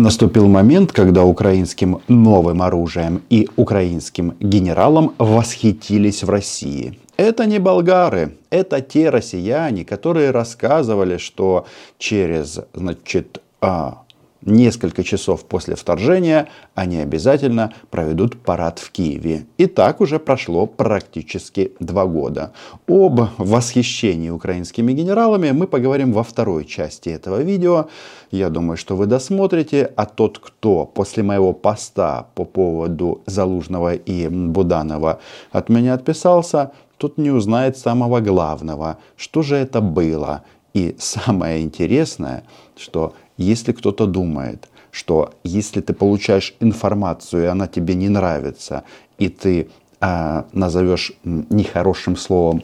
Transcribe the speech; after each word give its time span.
Наступил 0.00 0.48
момент, 0.48 0.92
когда 0.92 1.24
украинским 1.24 2.00
новым 2.08 2.62
оружием 2.62 3.20
и 3.28 3.46
украинским 3.56 4.32
генералам 4.40 5.12
восхитились 5.18 6.22
в 6.22 6.30
России. 6.30 6.98
Это 7.18 7.44
не 7.44 7.58
болгары, 7.58 8.32
это 8.48 8.80
те 8.80 9.10
россияне, 9.10 9.84
которые 9.84 10.30
рассказывали, 10.30 11.18
что 11.18 11.66
через 11.98 12.60
значит, 12.72 13.42
а, 13.60 14.04
несколько 14.42 15.04
часов 15.04 15.44
после 15.44 15.76
вторжения 15.76 16.48
они 16.74 16.98
обязательно 16.98 17.72
проведут 17.90 18.40
парад 18.42 18.78
в 18.78 18.90
Киеве. 18.90 19.46
И 19.58 19.66
так 19.66 20.00
уже 20.00 20.18
прошло 20.18 20.66
практически 20.66 21.72
два 21.80 22.06
года. 22.06 22.52
Об 22.88 23.20
восхищении 23.38 24.30
украинскими 24.30 24.92
генералами 24.92 25.50
мы 25.50 25.66
поговорим 25.66 26.12
во 26.12 26.22
второй 26.22 26.64
части 26.64 27.08
этого 27.08 27.42
видео. 27.42 27.88
Я 28.30 28.48
думаю, 28.50 28.76
что 28.76 28.96
вы 28.96 29.06
досмотрите, 29.06 29.92
а 29.96 30.06
тот, 30.06 30.38
кто 30.38 30.86
после 30.86 31.22
моего 31.22 31.52
поста 31.52 32.28
по 32.34 32.44
поводу 32.44 33.22
Залужного 33.26 33.94
и 33.94 34.28
Буданова 34.28 35.20
от 35.50 35.68
меня 35.68 35.94
отписался, 35.94 36.72
тот 36.96 37.18
не 37.18 37.30
узнает 37.30 37.78
самого 37.78 38.20
главного, 38.20 38.98
что 39.16 39.42
же 39.42 39.56
это 39.56 39.80
было. 39.80 40.42
И 40.74 40.94
самое 40.98 41.62
интересное, 41.62 42.44
что 42.76 43.14
если 43.40 43.72
кто-то 43.72 44.06
думает, 44.06 44.68
что 44.90 45.32
если 45.44 45.80
ты 45.80 45.94
получаешь 45.94 46.54
информацию, 46.60 47.44
и 47.44 47.46
она 47.46 47.66
тебе 47.66 47.94
не 47.94 48.08
нравится, 48.08 48.84
и 49.18 49.28
ты 49.28 49.68
э, 50.00 50.42
назовешь 50.52 51.12
нехорошим 51.24 52.16
словом 52.16 52.62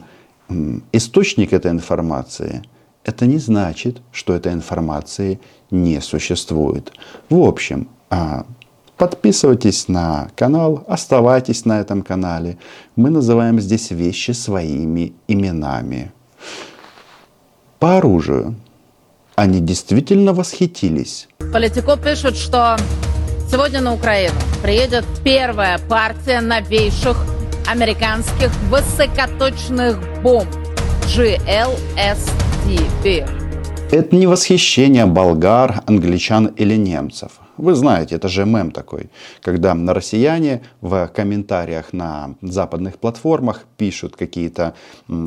источник 0.91 1.51
этой 1.51 1.71
информации, 1.71 2.61
это 3.03 3.25
не 3.25 3.39
значит, 3.39 4.01
что 4.11 4.33
этой 4.33 4.53
информации 4.53 5.39
не 5.71 5.99
существует. 5.99 6.93
В 7.29 7.41
общем, 7.41 7.87
э, 8.11 8.43
подписывайтесь 8.97 9.87
на 9.87 10.29
канал, 10.35 10.83
оставайтесь 10.87 11.65
на 11.65 11.79
этом 11.79 12.03
канале. 12.03 12.57
Мы 12.95 13.09
называем 13.09 13.59
здесь 13.59 13.89
вещи 13.89 14.31
своими 14.31 15.13
именами. 15.27 16.11
По 17.79 17.97
оружию 17.97 18.55
они 19.37 19.61
действительно 19.61 20.33
восхитились. 20.33 21.29
Политико 21.53 21.95
пишут, 21.95 22.35
что 22.35 22.75
сегодня 23.49 23.81
на 23.81 23.93
Украину 23.93 24.33
приедет 24.63 25.05
первая 25.23 25.77
партия 25.77 26.41
новейших 26.41 27.23
американских 27.67 28.49
высокоточных 28.71 29.99
бомб 30.23 30.49
GLSDB. 31.15 32.29
Это 33.91 34.15
не 34.15 34.25
восхищение 34.25 35.05
болгар, 35.05 35.83
англичан 35.85 36.47
или 36.47 36.75
немцев– 36.75 37.33
вы 37.57 37.75
знаете, 37.75 38.15
это 38.15 38.27
же 38.27 38.45
мем 38.45 38.71
такой, 38.71 39.09
когда 39.41 39.75
россияне 39.93 40.61
в 40.81 41.07
комментариях 41.07 41.93
на 41.93 42.35
западных 42.41 42.97
платформах 42.97 43.65
пишут 43.77 44.15
какие-то 44.15 44.73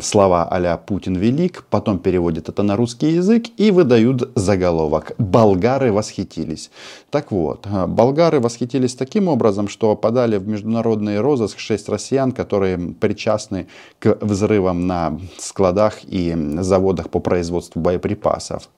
слова 0.03 0.49
а 0.51 0.77
«Путин 0.77 1.17
велик», 1.17 1.65
потом 1.71 1.99
переводят 1.99 2.49
это 2.49 2.63
на 2.63 2.77
русский 2.77 3.11
язык 3.13 3.45
и 3.57 3.71
выдают 3.71 4.31
заголовок 4.35 5.13
«Болгары 5.19 5.93
восхитились». 5.93 6.71
Так 7.11 7.33
вот, 7.33 7.67
э, 7.67 7.87
болгары 7.87 8.41
восхитились 8.41 8.95
таким 8.95 9.29
образом, 9.29 9.69
что 9.69 9.97
подали 9.97 10.37
в 10.37 10.47
международный 10.47 11.21
розыск 11.21 11.59
шесть 11.59 11.89
россиян, 11.89 12.33
которые 12.33 12.79
причастны 12.79 13.67
к 13.99 14.19
взрывам 14.21 14.87
на 14.87 15.19
складах 15.39 16.05
и 16.05 16.37
заводах 16.61 17.11
по 17.11 17.21
производству 17.21 17.81
боеприпасов. 17.81 18.69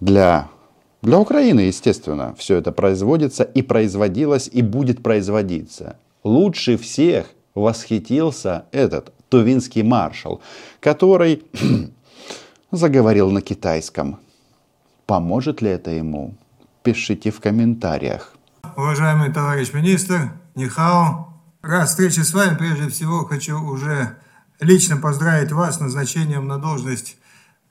Для 0.00 0.48
для 1.00 1.18
Украины, 1.18 1.60
естественно, 1.60 2.34
все 2.36 2.56
это 2.56 2.72
производится 2.72 3.44
и 3.44 3.62
производилось 3.62 4.48
и 4.52 4.62
будет 4.62 5.02
производиться. 5.02 5.96
Лучше 6.24 6.76
всех 6.76 7.26
восхитился 7.54 8.64
этот 8.72 9.12
тувинский 9.28 9.82
маршал, 9.82 10.40
который 10.80 11.44
заговорил 12.72 13.30
на 13.30 13.42
китайском. 13.42 14.18
Поможет 15.06 15.62
ли 15.62 15.70
это 15.70 15.90
ему? 15.90 16.34
Пишите 16.82 17.30
в 17.30 17.40
комментариях. 17.40 18.34
Уважаемый 18.76 19.32
товарищ 19.32 19.72
министр, 19.72 20.32
Нихао, 20.54 21.28
раз 21.62 21.90
встречи 21.90 22.20
с 22.20 22.34
вами, 22.34 22.56
прежде 22.56 22.88
всего 22.88 23.24
хочу 23.24 23.60
уже 23.60 24.16
лично 24.60 24.96
поздравить 24.96 25.52
вас 25.52 25.76
с 25.76 25.80
назначением 25.80 26.48
на 26.48 26.58
должность 26.58 27.16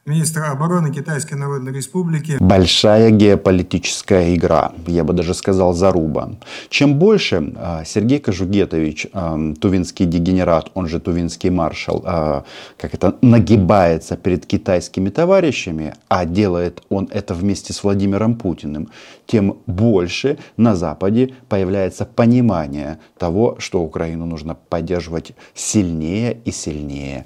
министра 0.08 0.52
обороны 0.52 0.94
Китайской 0.94 1.34
Народной 1.34 1.74
Республики. 1.74 2.38
Большая 2.40 3.12
геополитическая 3.12 4.34
игра, 4.36 4.72
я 4.88 5.04
бы 5.04 5.14
даже 5.14 5.34
сказал 5.34 5.74
заруба. 5.74 6.32
Чем 6.70 6.96
больше 6.96 7.54
а, 7.58 7.84
Сергей 7.84 8.20
Кожугетович, 8.20 9.08
а, 9.12 9.38
тувинский 9.60 10.06
дегенерат, 10.06 10.72
он 10.76 10.88
же 10.88 11.02
тувинский 11.02 11.50
маршал, 11.50 12.04
а, 12.06 12.44
как 12.78 12.94
это, 12.94 13.18
нагибается 13.22 14.16
перед 14.16 14.46
китайскими 14.46 15.10
товарищами, 15.10 15.94
а 16.08 16.24
делает 16.24 16.82
он 16.90 17.10
это 17.12 17.34
вместе 17.34 17.74
с 17.74 17.84
Владимиром 17.84 18.36
Путиным, 18.36 18.90
тем 19.26 19.58
больше 19.68 20.38
на 20.56 20.76
Западе 20.76 21.34
появляется 21.50 22.06
понимание 22.06 23.00
того, 23.20 23.58
что 23.60 23.82
Украину 23.82 24.26
нужно 24.26 24.56
поддерживать 24.56 25.34
сильнее 25.54 26.38
и 26.46 26.52
сильнее. 26.52 27.26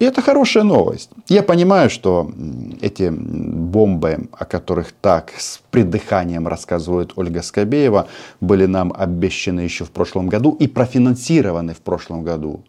И 0.00 0.04
это 0.04 0.22
хорошая 0.22 0.64
новость. 0.64 1.10
Я 1.28 1.42
понимаю, 1.42 1.90
что 1.90 2.30
эти 2.80 3.10
бомбы, 3.10 4.28
о 4.32 4.46
которых 4.46 4.92
так 4.92 5.32
с 5.36 5.60
придыханием 5.70 6.48
рассказывает 6.48 7.12
Ольга 7.16 7.42
Скобеева, 7.42 8.06
были 8.40 8.64
нам 8.64 8.94
обещаны 8.96 9.60
еще 9.60 9.84
в 9.84 9.90
прошлом 9.90 10.28
году 10.30 10.56
и 10.58 10.66
профинансированы 10.66 11.74
в 11.74 11.80
прошлом 11.80 12.22
году. 12.22 12.62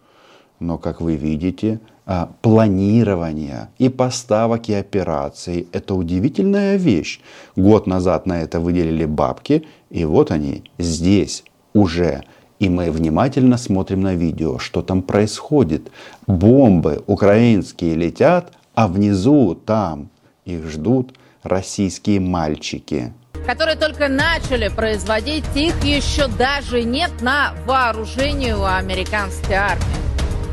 Но, 0.59 0.77
как 0.77 0.99
вы 0.99 1.15
видите, 1.15 1.79
а, 2.05 2.29
планирование 2.41 3.69
и 3.79 3.87
поставок 3.87 4.67
и 4.67 4.73
операций– 4.73 5.69
это 5.71 5.95
удивительная 5.95 6.75
вещь. 6.75 7.21
Год 7.55 7.87
назад 7.87 8.25
на 8.25 8.41
это 8.41 8.59
выделили 8.59 9.05
бабки, 9.05 9.65
и 9.89 10.03
вот 10.03 10.31
они 10.31 10.63
здесь 10.77 11.45
уже– 11.73 12.23
и 12.61 12.69
мы 12.69 12.91
внимательно 12.91 13.57
смотрим 13.57 14.01
на 14.01 14.13
видео, 14.13 14.59
что 14.59 14.83
там 14.83 15.01
происходит. 15.01 15.91
Бомбы 16.27 17.03
украинские 17.07 17.95
летят, 17.95 18.53
а 18.75 18.87
внизу 18.87 19.55
там 19.55 20.09
их 20.45 20.67
ждут 20.69 21.17
российские 21.41 22.19
мальчики. 22.19 23.13
Которые 23.47 23.75
только 23.77 24.07
начали 24.09 24.67
производить, 24.67 25.43
их 25.55 25.83
еще 25.83 26.27
даже 26.27 26.83
нет 26.83 27.09
на 27.21 27.55
вооружении 27.65 28.51
у 28.51 28.63
американской 28.63 29.55
армии. 29.55 29.83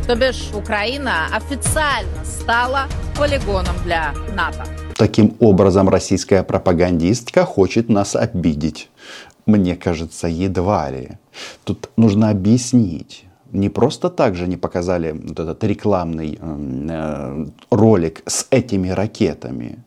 То 0.06 0.16
бишь 0.16 0.48
Украина 0.54 1.26
официально 1.30 2.24
стала 2.24 2.86
полигоном 3.18 3.76
для 3.84 4.14
НАТО. 4.34 4.64
Таким 4.96 5.36
образом, 5.40 5.90
российская 5.90 6.42
пропагандистка 6.42 7.44
хочет 7.44 7.90
нас 7.90 8.16
обидеть. 8.16 8.88
Мне 9.44 9.76
кажется, 9.76 10.26
едва 10.26 10.88
ли. 10.90 11.18
Тут 11.64 11.90
нужно 11.96 12.30
объяснить. 12.30 13.24
Не 13.52 13.70
просто 13.70 14.10
так 14.10 14.34
же 14.34 14.46
не 14.46 14.56
показали 14.56 15.12
вот 15.12 15.38
этот 15.40 15.64
рекламный 15.64 16.38
э, 16.40 17.46
ролик 17.70 18.22
с 18.26 18.46
этими 18.50 18.88
ракетами. 18.88 19.78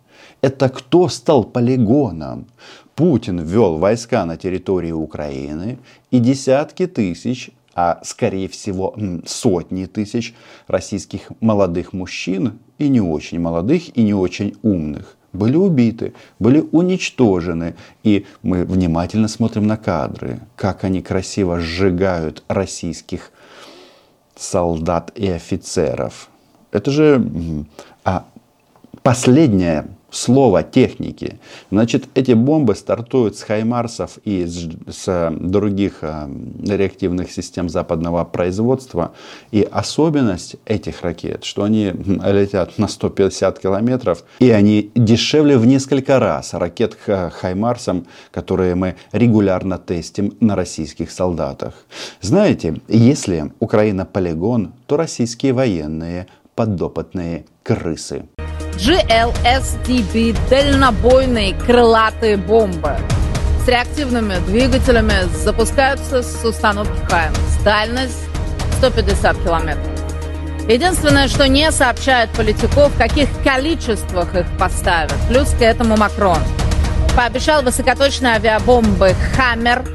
Это 0.42 0.70
кто 0.70 1.08
стал 1.10 1.44
полигоном? 1.44 2.48
Путин 2.96 3.40
ввел 3.40 3.78
войска 3.78 4.26
на 4.26 4.38
территории 4.38 4.92
Украины 4.92 5.78
и 6.10 6.20
десятки 6.20 6.88
тысяч, 6.88 7.52
а 7.76 8.02
скорее 8.04 8.48
всего 8.48 8.96
сотни 9.26 9.86
тысяч 9.86 10.34
российских 10.68 11.32
молодых 11.40 11.94
мужчин 11.94 12.60
и 12.80 12.90
не 12.90 13.02
очень 13.02 13.40
молодых 13.40 13.96
и 13.96 14.04
не 14.04 14.14
очень 14.14 14.56
умных 14.64 15.18
были 15.34 15.56
убиты, 15.56 16.14
были 16.40 16.64
уничтожены. 16.72 17.76
И 18.04 18.26
мы 18.42 18.66
внимательно 18.66 19.28
смотрим 19.28 19.68
на 19.68 19.78
кадры, 19.78 20.40
как 20.56 20.84
они 20.84 21.02
красиво 21.02 21.60
сжигают 21.60 22.44
российских 22.48 23.32
солдат 24.36 25.12
и 25.16 25.30
офицеров. 25.30 26.30
Это 26.72 26.92
же 26.92 27.26
а, 28.04 28.26
последняя 29.04 29.88
слово 30.12 30.62
техники. 30.62 31.40
Значит, 31.72 32.10
эти 32.14 32.34
бомбы 32.34 32.76
стартуют 32.76 33.38
с 33.38 33.44
Хаймарсов 33.44 34.20
и 34.26 34.46
с, 34.46 34.70
с 34.88 35.34
других 35.40 36.00
э, 36.02 36.30
реактивных 36.66 37.32
систем 37.32 37.70
западного 37.70 38.26
производства. 38.26 39.14
И 39.52 39.68
особенность 39.72 40.58
этих 40.66 41.02
ракет, 41.02 41.46
что 41.46 41.64
они 41.64 41.94
летят 41.96 42.78
на 42.78 42.88
150 42.88 43.60
километров, 43.60 44.24
и 44.40 44.52
они 44.52 44.92
дешевле 44.96 45.58
в 45.58 45.66
несколько 45.66 46.20
раз 46.20 46.54
ракет 46.54 46.98
Хаймарсом, 47.06 48.06
которые 48.32 48.76
мы 48.76 48.96
регулярно 49.14 49.78
тестим 49.78 50.34
на 50.42 50.56
российских 50.56 51.10
солдатах. 51.10 51.86
Знаете, 52.20 52.82
если 52.90 53.54
Украина 53.60 54.06
полигон, 54.06 54.74
то 54.88 54.98
российские 54.98 55.54
военные 55.54 56.28
подопытные 56.56 57.46
крысы. 57.64 58.26
GLSDB– 58.82 60.36
дальнобойные 60.50 61.54
крылатые 61.54 62.36
бомбы. 62.36 62.98
с 63.64 63.68
реактивными 63.68 64.44
двигателями 64.48 65.14
запускаются 65.36 66.24
с 66.24 66.44
установки 66.44 66.98
«Хаймерс». 67.08 67.58
Дальность 67.64 68.18
150 68.80 69.38
километров. 69.44 69.86
Единственное, 70.68 71.28
что 71.28 71.48
не 71.48 71.72
сообщает 71.72 72.32
политиков, 72.32 72.92
в 72.92 72.98
каких 72.98 73.30
количествах 73.44 74.34
их 74.34 74.48
поставят. 74.58 75.14
Плюс 75.30 75.52
к 75.52 75.62
этому 75.62 75.96
Макрон. 75.96 76.40
Пообещал 77.16 77.62
высокоточные 77.62 78.34
авиабомбы 78.34 79.14
«Хаммер» 79.36 79.86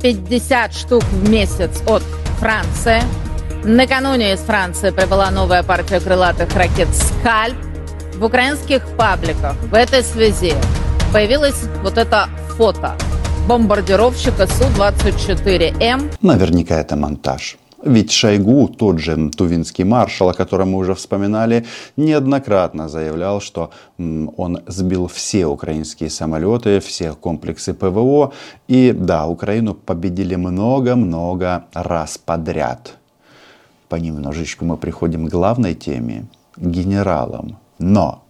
50 0.00 0.72
штук 0.72 1.02
в 1.02 1.28
месяц 1.28 1.82
от 1.88 2.04
Франции. 2.38 3.02
Накануне 3.64 4.34
из 4.34 4.38
Франции 4.38 4.90
прибыла 4.90 5.32
новая 5.32 5.64
партия 5.64 5.98
крылатых 5.98 6.54
ракет 6.54 6.86
«Скальп». 6.94 7.65
В 8.18 8.24
украинских 8.24 8.82
пабликах 8.96 9.56
в 9.70 9.74
этой 9.74 10.02
связи 10.02 10.54
появилось 11.12 11.64
вот 11.82 11.98
это 11.98 12.28
фото 12.56 12.94
бомбардировщика 13.46 14.46
Су-24М. 14.46 16.10
Наверняка 16.22 16.80
это 16.80 16.96
монтаж. 16.96 17.58
Ведь 17.84 18.10
Шойгу, 18.12 18.68
тот 18.68 19.00
же 19.00 19.30
тувинский 19.36 19.84
маршал, 19.84 20.30
о 20.30 20.32
котором 20.32 20.70
мы 20.70 20.78
уже 20.78 20.94
вспоминали, 20.94 21.66
неоднократно 21.98 22.88
заявлял, 22.88 23.42
что 23.42 23.70
он 23.98 24.60
сбил 24.66 25.08
все 25.08 25.44
украинские 25.44 26.08
самолеты, 26.08 26.80
все 26.80 27.12
комплексы 27.12 27.74
ПВО. 27.74 28.32
И 28.66 28.92
да, 28.92 29.26
Украину 29.26 29.74
победили 29.74 30.36
много-много 30.36 31.66
раз 31.74 32.16
подряд. 32.16 32.94
Понемножечку 33.90 34.64
мы 34.64 34.78
приходим 34.78 35.28
к 35.28 35.30
главной 35.30 35.74
теме, 35.74 36.24
генералам. 36.56 37.58
Но, 37.78 38.22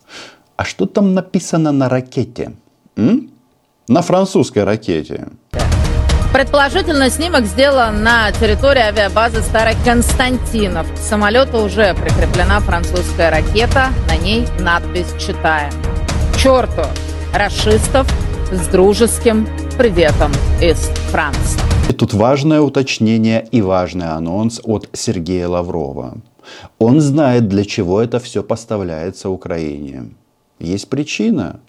а 0.57 0.65
что 0.65 0.87
там 0.87 1.15
написано 1.15 1.73
на 1.73 1.89
ракете? 1.89 2.53
М? 2.97 3.31
На 3.89 4.03
французской 4.03 4.65
ракете. 4.65 5.29
Предположительно, 6.33 7.09
снимок 7.09 7.47
сделан 7.47 8.03
на 8.03 8.31
территории 8.33 8.81
авиабазы 8.83 9.41
Старой 9.41 9.75
Константинов. 9.85 10.93
К 10.93 10.97
самолету 10.99 11.59
уже 11.59 11.95
прикреплена 11.95 12.61
французская 12.61 13.31
ракета. 13.31 13.89
На 14.09 14.17
ней 14.17 14.47
надпись 14.61 15.15
«Читаем». 15.19 15.73
черту 16.37 16.83
расистов 17.33 18.07
с 18.53 18.67
дружеским 18.69 19.49
приветом 19.79 20.31
из 20.61 20.77
Франции. 21.11 21.61
И 21.89 21.93
тут 21.93 22.13
важное 22.13 22.61
уточнение 22.61 23.47
и 23.51 23.63
важный 23.63 24.09
анонс 24.09 24.61
от 24.65 24.89
Сергея 24.93 25.49
Лаврова. 25.49 26.19
Он 26.79 27.01
знает, 27.01 27.49
для 27.49 27.65
чего 27.65 28.01
это 28.01 28.19
все 28.19 28.43
поставляется 28.43 29.31
Украине. 29.31 30.11
Есть 30.59 30.89
причина. 30.89 31.61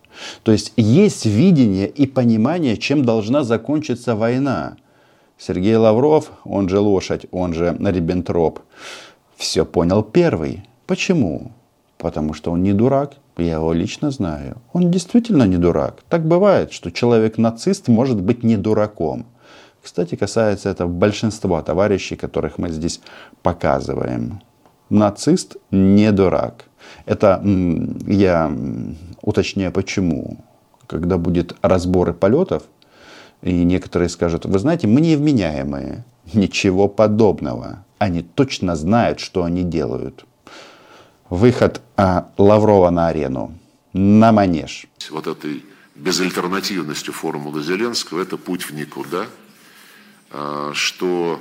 То 0.44 0.52
есть 0.52 0.74
есть 0.78 1.26
видение 1.26 1.88
и 1.88 2.08
понимание, 2.08 2.78
чем 2.78 3.06
должна 3.06 3.44
закончиться 3.44 4.16
война. 4.16 4.78
Сергей 5.38 5.76
Лавров, 5.76 6.32
он 6.44 6.68
же 6.70 6.80
лошадь, 6.80 7.28
он 7.32 7.54
же 7.54 7.78
Риббентроп, 7.80 8.60
все 9.36 9.66
понял 9.66 10.02
первый. 10.02 10.64
Почему? 10.88 11.52
Потому 11.98 12.34
что 12.34 12.52
он 12.52 12.64
не 12.64 12.74
дурак. 12.74 13.14
Я 13.38 13.56
его 13.56 13.72
лично 13.72 14.10
знаю. 14.10 14.58
Он 14.74 14.90
действительно 14.90 15.44
не 15.44 15.58
дурак. 15.58 16.04
Так 16.10 16.28
бывает, 16.28 16.72
что 16.72 16.92
человек-нацист 16.92 17.88
может 17.88 18.20
быть 18.20 18.44
не 18.44 18.58
дураком. 18.58 19.28
Кстати, 19.84 20.16
касается 20.16 20.70
это 20.70 20.88
большинства 20.88 21.62
товарищей, 21.62 22.16
которых 22.16 22.58
мы 22.58 22.70
здесь 22.70 23.00
показываем. 23.44 24.42
Нацист 24.90 25.58
не 25.72 26.12
дурак. 26.12 26.66
Это 27.06 27.42
я 28.08 28.56
уточняю 29.22 29.72
почему. 29.72 30.38
Когда 30.88 31.18
будет 31.18 31.56
разборы 31.62 32.14
полетов, 32.14 32.64
и 33.42 33.64
некоторые 33.64 34.10
скажут, 34.10 34.46
вы 34.46 34.58
знаете, 34.60 34.88
мы 34.88 35.02
невменяемые. 35.02 36.04
Ничего 36.34 36.88
подобного. 36.88 37.84
Они 38.00 38.22
точно 38.22 38.76
знают, 38.76 39.20
что 39.20 39.44
они 39.44 39.64
делают. 39.64 40.26
Выход 41.30 41.82
а, 41.98 42.30
Лаврова 42.38 42.90
на 42.90 43.08
арену, 43.08 43.54
на 43.94 44.32
манеж. 44.32 44.88
Вот 45.12 45.28
этой 45.28 45.64
безальтернативностью 45.96 47.14
формулы 47.14 47.64
Зеленского, 47.64 48.22
это 48.22 48.38
путь 48.38 48.64
в 48.64 48.74
никуда, 48.74 49.26
а, 50.32 50.72
что 50.74 51.40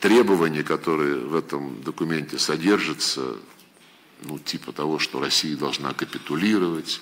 требования, 0.00 0.62
которые 0.62 1.16
в 1.16 1.34
этом 1.34 1.82
документе 1.82 2.38
содержатся, 2.38 3.36
ну, 4.24 4.38
типа 4.38 4.72
того, 4.72 4.98
что 4.98 5.20
Россия 5.20 5.56
должна 5.56 5.92
капитулировать, 5.92 7.00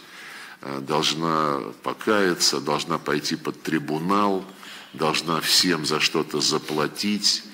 э, 0.62 0.80
должна 0.80 1.60
покаяться, 1.82 2.60
должна 2.60 2.98
пойти 2.98 3.36
под 3.36 3.62
трибунал, 3.62 4.44
должна 4.94 5.40
всем 5.40 5.84
за 5.84 6.00
что-то 6.00 6.40
заплатить, 6.40 7.44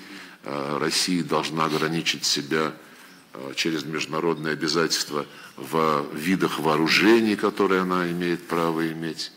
э, 0.43 0.77
Россия 0.79 1.23
должна 1.23 1.65
ограничить 1.65 2.25
себя 2.25 2.73
э, 3.33 3.53
через 3.55 3.83
международные 3.83 4.53
обязательства 4.53 5.25
в 5.57 6.05
видах 6.13 6.59
вооружений, 6.59 7.35
которые 7.35 7.81
она 7.81 8.09
имеет 8.11 8.47
право 8.47 8.87
иметь, 8.91 9.31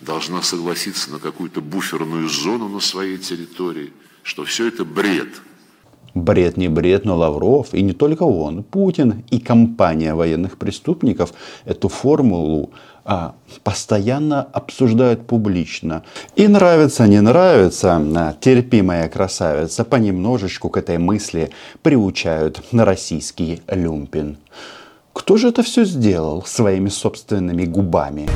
должна 0.00 0.42
согласиться 0.42 1.10
на 1.10 1.18
какую-то 1.18 1.60
буферную 1.60 2.28
зону 2.28 2.68
на 2.68 2.80
своей 2.80 3.18
территории, 3.18 3.92
что 4.22 4.44
все 4.44 4.68
это 4.68 4.84
бред– 4.84 5.28
Бред 6.14 6.56
не 6.56 6.68
бред, 6.68 7.04
но 7.04 7.16
Лавров, 7.16 7.72
и 7.72 7.82
не 7.82 7.92
только 7.92 8.24
он, 8.24 8.62
Путин 8.62 9.24
и 9.30 9.38
компания 9.38 10.14
военных 10.14 10.58
преступников 10.58 11.32
эту 11.64 11.88
формулу 11.88 12.70
а, 13.04 13.34
постоянно 13.62 14.42
обсуждают 14.42 15.26
публично. 15.26 16.02
И 16.34 16.48
нравится, 16.48 17.06
не 17.06 17.20
нравится, 17.20 17.96
а, 17.96 18.34
терпимая 18.40 19.08
красавица 19.08 19.84
понемножечку 19.84 20.68
к 20.68 20.76
этой 20.76 20.98
мысли 20.98 21.50
приучают 21.82 22.60
на 22.72 22.84
российский 22.84 23.62
люмпин. 23.68 24.38
Кто 25.12 25.36
же 25.36 25.48
это 25.48 25.62
все 25.62 25.84
сделал 25.84 26.42
своими 26.44 26.88
собственными 26.88 27.64
губами? 27.64 28.28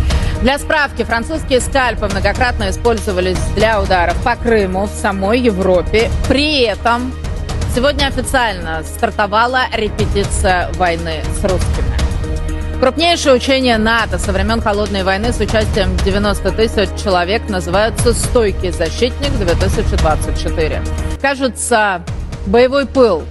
Для 0.42 0.58
справки, 0.58 1.04
французские 1.04 1.60
скальпы 1.60 2.06
многократно 2.06 2.70
использовались 2.70 3.38
для 3.54 3.81
ударов 3.81 4.16
по 4.22 4.36
Крыму 4.36 4.86
в 4.86 4.90
самой 4.90 5.40
Европе. 5.40 6.10
При 6.28 6.62
этом 6.62 7.12
Сегодня 7.75 8.06
официально 8.06 8.82
стартовала 8.84 9.62
репетиция 9.72 10.70
войны 10.75 11.25
с 11.25 11.42
русскими. 11.42 12.78
Крупнейшее 12.78 13.34
учение 13.34 13.78
НАТО 13.78 14.20
со 14.20 14.31
времен 14.31 14.60
Холодной 14.60 15.02
войны 15.02 15.32
с 15.32 15.40
участием 15.40 15.96
90 16.04 16.52
тысяч 16.52 16.88
человек 17.02 17.48
называется 17.48 18.14
«Стойкий 18.14 18.70
защитник-2024». 18.70 20.86
Кажется, 21.20 22.03
боевой 22.46 22.86
пыл 22.86 23.24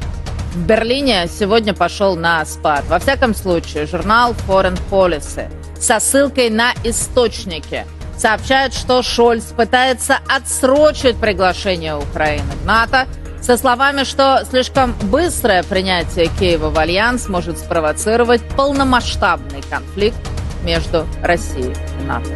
в 0.55 0.65
Берлине 0.65 1.29
сегодня 1.29 1.73
пошел 1.73 2.17
на 2.17 2.43
спад. 2.43 2.83
Во 2.89 2.99
всяком 2.99 3.33
случае, 3.33 3.85
журнал 3.85 4.35
Foreign 4.45 4.77
Policy 4.91 5.49
со 5.83 5.99
ссылкой 5.99 6.49
на 6.49 6.73
источники 6.83 7.85
сообщает, 8.17 8.73
что 8.73 9.03
Шольц 9.03 9.45
пытается 9.45 10.17
отсрочить 10.27 11.17
приглашение 11.17 11.95
Украины 11.95 12.51
в 12.61 12.65
НАТО– 12.65 13.07
со 13.43 13.57
словами, 13.57 14.05
что 14.05 14.45
слишком 14.49 14.93
быстрое 15.11 15.63
принятие 15.63 16.29
Киева 16.39 16.69
в 16.69 16.79
альянс 16.79 17.27
может 17.27 17.57
спровоцировать 17.57 18.41
полномасштабный 18.55 19.61
конфликт 19.69 20.15
между 20.63 21.05
Россией 21.21 21.75
и 22.01 22.05
НАТО. 22.05 22.29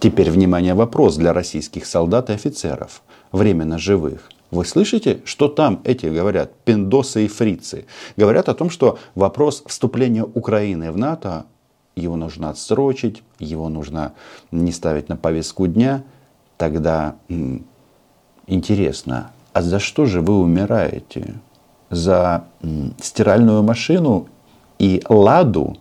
Теперь, 0.00 0.28
внимание, 0.28 0.74
вопрос 0.74 1.16
для 1.16 1.32
российских 1.32 1.86
солдат 1.86 2.30
и 2.30 2.32
офицеров, 2.32 3.02
временно 3.30 3.78
живых. 3.78 4.28
Вы 4.50 4.64
слышите, 4.64 5.20
что 5.24 5.46
там 5.46 5.82
эти 5.84 6.06
говорят, 6.06 6.50
пиндосы 6.64 7.26
и 7.26 7.28
фрицы? 7.28 7.86
Говорят 8.16 8.48
о 8.48 8.54
том, 8.54 8.70
что 8.70 8.98
вопрос 9.14 9.62
вступления 9.68 10.24
Украины 10.24 10.90
в 10.90 10.98
НАТО, 10.98 11.44
его 11.96 12.16
нужно 12.16 12.50
отсрочить, 12.50 13.22
его 13.38 13.68
нужно 13.68 14.12
не 14.50 14.72
ставить 14.72 15.08
на 15.08 15.16
повестку 15.16 15.66
дня. 15.66 16.02
Тогда 16.56 17.16
интересно, 18.46 19.30
а 19.52 19.62
за 19.62 19.78
что 19.78 20.06
же 20.06 20.20
вы 20.20 20.38
умираете? 20.38 21.34
За 21.90 22.44
стиральную 23.00 23.62
машину 23.62 24.28
и 24.78 25.02
ладу? 25.08 25.76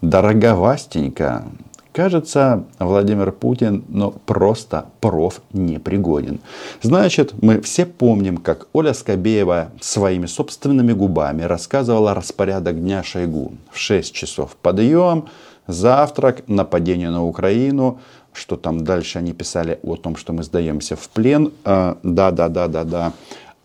Дороговастенько. 0.00 1.44
Кажется, 1.92 2.64
Владимир 2.78 3.32
Путин, 3.32 3.84
но 3.88 4.12
просто 4.12 4.86
проф 5.00 5.42
непригоден. 5.52 6.40
Значит, 6.80 7.34
мы 7.42 7.60
все 7.60 7.84
помним, 7.84 8.38
как 8.38 8.66
Оля 8.72 8.94
Скобеева 8.94 9.72
своими 9.78 10.24
собственными 10.24 10.94
губами 10.94 11.42
рассказывала 11.42 12.14
распорядок 12.14 12.80
дня 12.80 13.02
Шойгу. 13.02 13.52
В 13.70 13.78
6 13.78 14.14
часов 14.14 14.56
подъем, 14.56 15.28
завтрак, 15.66 16.44
нападение 16.48 17.10
на 17.10 17.24
Украину, 17.24 18.00
что 18.32 18.56
там 18.56 18.84
дальше 18.84 19.18
они 19.18 19.34
писали 19.34 19.78
о 19.82 19.96
том, 19.96 20.16
что 20.16 20.32
мы 20.32 20.44
сдаемся 20.44 20.96
в 20.96 21.06
плен. 21.10 21.52
Да, 21.64 21.96
да, 22.02 22.48
да, 22.48 22.68
да, 22.68 22.84
да. 22.84 23.12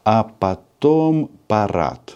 А 0.04 0.30
потом 0.40 1.30
парад. 1.48 2.16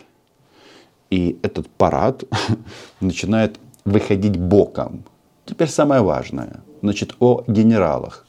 И 1.10 1.40
этот 1.42 1.70
парад 1.70 2.26
начинает 3.00 3.58
выходить 3.86 4.38
боком. 4.38 5.06
Теперь 5.52 5.68
самое 5.68 6.02
важное. 6.02 6.62
Значит, 6.82 7.16
о 7.20 7.44
генералах. 7.46 8.26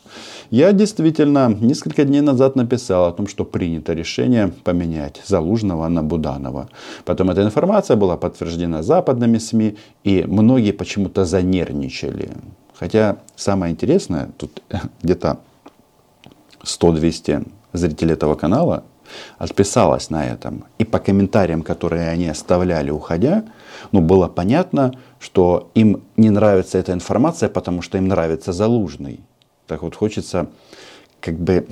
Я 0.50 0.73
действительно 0.73 1.57
несколько 1.61 2.05
дней 2.05 2.21
назад 2.21 2.57
написал 2.57 3.07
о 3.07 3.12
том, 3.12 3.29
что 3.29 3.45
принято 3.45 3.93
решение 3.93 4.49
поменять 4.64 5.23
Залужного 5.25 5.87
на 5.88 6.02
Буданова. 6.02 6.69
Потом 7.05 7.31
эта 7.31 7.45
информация 7.45 7.97
была 7.97 8.17
подтверждена 8.17 8.83
западными 8.83 9.38
СМИ, 9.38 9.76
и 10.02 10.25
многие 10.26 10.73
почему-то 10.73 11.25
занервничали. 11.25 12.31
Хотя 12.75 13.19
самое 13.37 13.73
интересное, 13.73 14.31
тут 14.37 14.61
где-то 15.02 15.38
100-200 16.64 17.47
зрителей 17.73 18.14
этого 18.14 18.35
канала 18.35 18.83
отписалось 19.38 20.11
на 20.11 20.26
этом. 20.26 20.64
И 20.78 20.85
по 20.85 20.99
комментариям, 20.99 21.62
которые 21.62 22.09
они 22.09 22.28
оставляли, 22.28 22.90
уходя, 22.90 23.45
ну, 23.92 24.00
было 24.00 24.28
понятно, 24.28 24.92
что 25.19 25.71
им 25.75 26.02
не 26.16 26.31
нравится 26.31 26.78
эта 26.78 26.92
информация, 26.92 27.49
потому 27.49 27.83
что 27.83 27.99
им 27.99 28.09
нравится 28.09 28.52
Залужный. 28.52 29.21
Так 29.66 29.83
вот 29.83 29.95
хочется, 29.95 30.49
как 31.21 31.38
бы, 31.38 31.66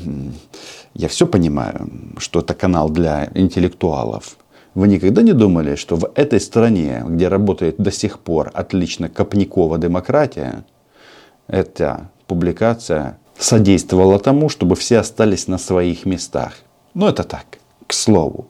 я 0.95 1.09
все 1.09 1.27
понимаю, 1.27 1.91
что 2.19 2.41
это 2.41 2.55
канал 2.55 2.91
для 2.91 3.29
интеллектуалов. 3.35 4.37
Вы 4.75 4.87
никогда 4.89 5.23
не 5.23 5.33
думали, 5.33 5.75
что 5.75 5.97
в 5.97 6.11
этой 6.15 6.41
стране, 6.41 7.05
где 7.07 7.29
работает 7.29 7.77
до 7.79 7.91
сих 7.91 8.21
пор 8.21 8.51
отлично 8.55 9.09
Копникова 9.09 9.79
демократия, 9.79 10.65
эта 11.49 12.09
публикация 12.29 13.19
содействовала 13.37 14.19
тому, 14.21 14.49
чтобы 14.49 14.77
все 14.77 14.99
остались 14.99 15.49
на 15.49 15.59
своих 15.59 16.07
местах? 16.07 16.55
Ну 16.95 17.07
это 17.07 17.23
так, 17.23 17.59
к 17.87 17.93
слову. 17.93 18.47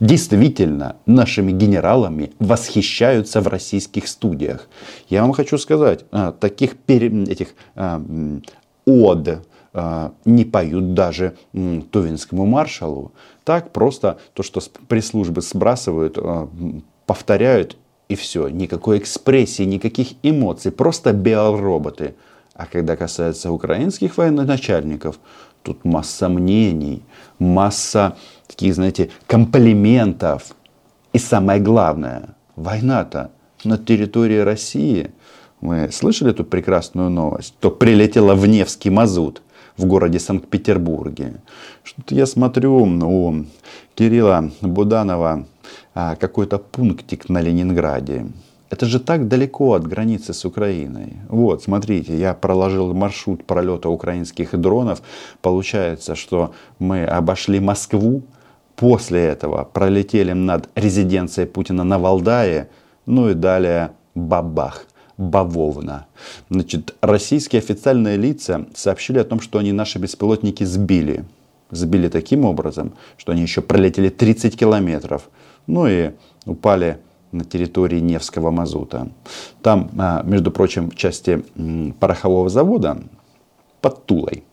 Действительно, 0.00 0.96
нашими 1.06 1.52
генералами 1.52 2.32
восхищаются 2.38 3.40
в 3.40 3.48
российских 3.48 4.08
студиях. 4.08 4.68
Я 5.08 5.22
вам 5.22 5.32
хочу 5.32 5.58
сказать, 5.58 6.04
а, 6.10 6.32
таких 6.32 6.76
этих 6.88 7.54
а, 7.76 8.02
од 8.86 9.46
а, 9.72 10.12
не 10.24 10.44
поют 10.44 10.94
даже 10.94 11.36
Тувинскому 11.52 12.46
маршалу. 12.46 13.12
Так 13.44 13.72
просто 13.72 14.18
то, 14.32 14.42
что 14.42 14.60
пресс-службы 14.88 15.42
сбрасывают, 15.42 16.18
повторяют 17.06 17.76
и 18.08 18.14
все. 18.14 18.48
Никакой 18.48 18.98
экспрессии, 18.98 19.64
никаких 19.64 20.14
эмоций, 20.22 20.72
просто 20.72 21.12
биороботы. 21.12 22.14
А 22.54 22.66
когда 22.66 22.96
касается 22.96 23.50
украинских 23.50 24.16
военачальников, 24.16 25.18
тут 25.62 25.84
масса 25.84 26.28
мнений, 26.28 27.02
масса 27.38 28.16
таких, 28.46 28.74
знаете, 28.74 29.10
комплиментов. 29.26 30.54
И 31.12 31.18
самое 31.18 31.60
главное, 31.60 32.34
война-то 32.56 33.30
на 33.64 33.78
территории 33.78 34.38
России. 34.38 35.10
Вы 35.60 35.90
слышали 35.92 36.30
эту 36.30 36.44
прекрасную 36.44 37.10
новость? 37.10 37.54
То 37.60 37.70
прилетела 37.70 38.34
в 38.34 38.46
Невский 38.46 38.90
мазут 38.90 39.42
в 39.76 39.86
городе 39.86 40.20
Санкт-Петербурге. 40.20 41.40
Что-то 41.82 42.14
я 42.14 42.26
смотрю 42.26 42.76
у 42.76 43.44
Кирилла 43.94 44.50
Буданова 44.60 45.46
а, 45.94 46.16
какой-то 46.16 46.58
пунктик 46.58 47.28
на 47.28 47.40
Ленинграде. 47.40 48.26
Это 48.74 48.86
же 48.86 48.98
так 48.98 49.28
далеко 49.28 49.74
от 49.74 49.86
границы 49.86 50.34
с 50.34 50.44
Украиной. 50.44 51.18
Вот, 51.28 51.62
смотрите, 51.62 52.18
я 52.18 52.34
проложил 52.34 52.92
маршрут 52.92 53.44
пролета 53.44 53.88
украинских 53.88 54.60
дронов. 54.60 55.00
Получается, 55.42 56.16
что 56.16 56.54
мы 56.80 57.04
обошли 57.04 57.60
Москву, 57.60 58.22
после 58.74 59.26
этого 59.26 59.62
пролетели 59.62 60.32
над 60.32 60.68
резиденцией 60.74 61.46
Путина 61.46 61.84
на 61.84 62.00
Валдае, 62.00 62.68
ну 63.06 63.30
и 63.30 63.34
далее 63.34 63.92
бабах. 64.16 64.86
Бавовна. 65.16 66.06
Значит, 66.50 66.96
российские 67.00 67.60
официальные 67.60 68.16
лица 68.16 68.66
сообщили 68.74 69.20
о 69.20 69.24
том, 69.24 69.38
что 69.38 69.60
они 69.60 69.70
наши 69.70 70.00
беспилотники 70.00 70.64
сбили. 70.64 71.24
Сбили 71.70 72.08
таким 72.08 72.44
образом, 72.44 72.94
что 73.18 73.30
они 73.30 73.42
еще 73.42 73.62
пролетели 73.62 74.08
30 74.08 74.58
километров. 74.58 75.30
Ну 75.68 75.86
и 75.86 76.10
упали 76.44 76.98
на 77.34 77.44
территории 77.44 78.00
Невского 78.00 78.50
мазута. 78.50 79.08
Там, 79.62 79.90
а, 79.98 80.22
между 80.22 80.50
прочим, 80.50 80.90
в 80.90 80.96
части 80.96 81.44
порохового 82.00 82.48
завода 82.48 82.98
под 83.80 84.06
Тулой, 84.06 84.44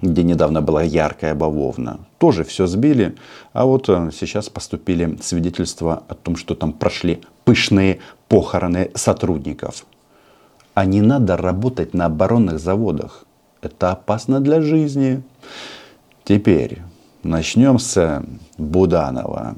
где 0.00 0.22
недавно 0.22 0.62
была 0.62 0.82
яркая 0.82 1.34
бавовна, 1.34 2.00
тоже 2.18 2.44
все 2.44 2.66
сбили. 2.66 3.14
А 3.52 3.64
вот 3.64 3.88
э, 3.88 4.10
сейчас 4.12 4.48
поступили 4.48 5.18
свидетельства 5.22 6.02
о 6.08 6.14
том, 6.14 6.36
что 6.36 6.54
там 6.54 6.72
прошли 6.72 7.20
пышные 7.44 7.98
похороны 8.28 8.90
сотрудников. 8.94 9.86
А 10.74 10.84
не 10.84 11.02
надо 11.02 11.36
работать 11.36 11.94
на 11.94 12.06
оборонных 12.06 12.58
заводах. 12.60 13.24
Это 13.62 13.90
опасно 13.90 14.40
для 14.40 14.60
жизни. 14.60 15.22
Теперь 16.24 16.78
начнем 17.22 17.78
с 17.78 18.22
Буданова. 18.56 19.56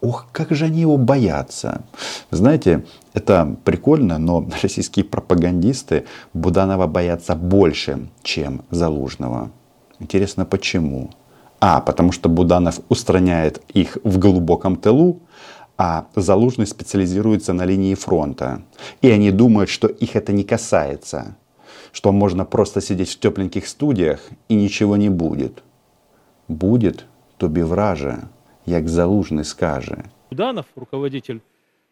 Ох, 0.00 0.26
как 0.32 0.50
же 0.50 0.64
они 0.64 0.80
его 0.80 0.96
боятся. 0.96 1.82
Знаете, 2.30 2.84
это 3.12 3.56
прикольно, 3.64 4.18
но 4.18 4.48
российские 4.62 5.04
пропагандисты 5.04 6.04
Буданова 6.32 6.86
боятся 6.86 7.34
больше, 7.34 8.08
чем 8.22 8.62
Залужного. 8.70 9.50
Интересно, 10.00 10.46
почему? 10.46 11.10
А, 11.60 11.80
потому 11.80 12.12
что 12.12 12.30
Буданов 12.30 12.80
устраняет 12.88 13.62
их 13.74 13.98
в 14.02 14.18
глубоком 14.18 14.76
тылу, 14.76 15.20
а 15.76 16.06
Залужный 16.16 16.66
специализируется 16.66 17.52
на 17.52 17.66
линии 17.66 17.94
фронта. 17.94 18.62
И 19.02 19.10
они 19.10 19.30
думают, 19.30 19.68
что 19.68 19.86
их 19.86 20.16
это 20.16 20.32
не 20.32 20.44
касается. 20.44 21.36
Что 21.92 22.12
можно 22.12 22.44
просто 22.46 22.80
сидеть 22.80 23.10
в 23.10 23.18
тепленьких 23.20 23.66
студиях 23.66 24.20
и 24.48 24.54
ничего 24.54 24.96
не 24.96 25.10
будет. 25.10 25.62
Будет, 26.48 27.04
тобі 27.36 27.62
враже 27.62 28.18
як 28.70 28.88
залужный 28.88 29.44
скаже. 29.44 30.04
Буданов, 30.30 30.66
руководитель 30.76 31.40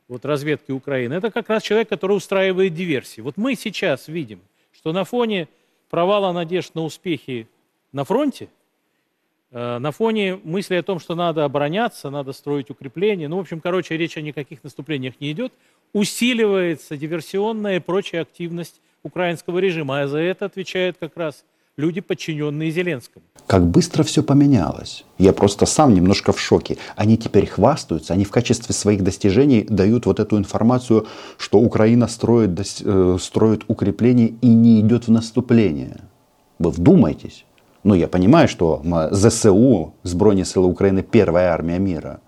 вот, 0.09 0.25
разведки 0.25 0.73
Украины, 0.73 1.15
это 1.15 1.31
как 1.31 1.49
раз 1.49 1.63
человек, 1.63 1.89
который 1.89 2.17
устраивает 2.17 2.75
диверсии. 2.75 3.21
Вот 3.21 3.37
мы 3.37 3.57
сейчас 3.57 4.09
видим, 4.09 4.41
что 4.73 4.93
на 4.93 5.05
фоне 5.05 5.49
провала 5.91 6.33
надежд 6.33 6.75
на 6.75 6.85
успехи 6.85 7.49
на 7.93 8.05
фронте, 8.05 8.49
э, 9.51 9.79
на 9.79 9.91
фоне 9.91 10.37
мысли 10.45 10.77
о 10.77 10.83
том, 10.83 11.01
что 11.01 11.15
надо 11.15 11.45
обороняться, 11.45 12.11
надо 12.11 12.33
строить 12.33 12.71
укрепления, 12.71 13.29
ну, 13.29 13.37
в 13.37 13.41
общем, 13.41 13.61
короче, 13.61 13.97
речь 13.97 14.17
о 14.17 14.21
никаких 14.21 14.63
наступлениях 14.63 15.15
не 15.21 15.33
идет, 15.33 15.53
усиливается 15.93 16.97
диверсионная 16.97 17.77
и 17.77 17.81
прочая 17.81 18.23
активность 18.23 18.81
украинского 19.03 19.59
режима, 19.59 20.03
а 20.03 20.07
за 20.07 20.19
это 20.19 20.45
отвечает 20.45 20.97
как 20.99 21.17
раз 21.17 21.45
люди, 21.79 22.01
подчиненные 22.01 22.71
Зеленскому. 22.71 23.25
Как 23.47 23.67
быстро 23.67 24.03
все 24.03 24.23
поменялось. 24.23 25.05
Я 25.17 25.33
просто 25.33 25.65
сам 25.65 25.95
немножко 25.95 26.33
в 26.33 26.41
шоке. 26.41 26.77
Они 26.97 27.17
теперь 27.17 27.47
хвастаются, 27.47 28.13
они 28.13 28.25
в 28.25 28.31
качестве 28.31 28.75
своих 28.75 29.03
достижений 29.03 29.63
дают 29.63 30.05
вот 30.05 30.21
эту 30.21 30.37
информацию, 30.37 31.07
что 31.39 31.59
Украина 31.59 32.09
строит, 32.09 32.61
э, 32.85 33.17
строит 33.21 33.65
укрепления 33.69 34.35
и 34.43 34.49
не 34.49 34.81
идет 34.81 35.07
в 35.07 35.11
наступление. 35.11 36.01
Вы 36.59 36.71
вдумайтесь. 36.71 37.45
Ну, 37.85 37.95
я 37.95 38.09
понимаю, 38.09 38.49
что 38.49 38.83
ЗСУ, 39.13 39.95
Сбройные 40.03 40.45
силы 40.45 40.67
Украины, 40.67 41.03
первая 41.03 41.53
армия 41.53 41.79
мира. 41.79 42.21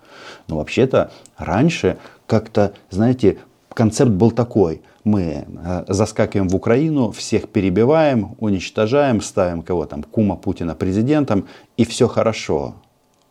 Но 0.47 0.57
вообще-то 0.57 1.11
раньше 1.37 1.97
как-то, 2.25 2.73
знаете, 2.89 3.37
концепт 3.73 4.11
был 4.11 4.31
такой– 4.31 4.81
мы 5.03 5.45
э, 5.47 5.83
заскакиваем 5.87 6.49
в 6.49 6.55
Украину, 6.55 7.11
всех 7.11 7.49
перебиваем, 7.49 8.35
уничтожаем, 8.39 9.21
ставим 9.21 9.61
кого 9.61 9.85
там, 9.85 10.03
кума 10.03 10.35
Путина 10.35 10.75
президентом, 10.75 11.47
и 11.77 11.85
все 11.85 12.07
хорошо. 12.07 12.75